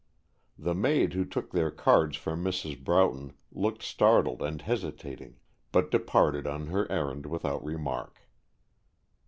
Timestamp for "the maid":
0.57-1.13